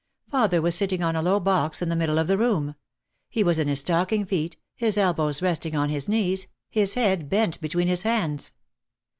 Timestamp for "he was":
3.29-3.59